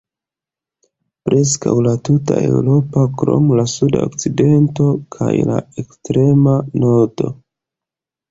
Preskaŭ 1.29 1.73
la 1.87 1.91
tuta 2.09 2.37
Eŭropo 2.45 3.03
krom 3.19 3.45
la 3.59 3.67
sud-okcidento 3.75 4.87
kaj 5.17 5.29
la 5.51 5.61
ekstrema 5.83 6.55
nordo. 6.85 7.29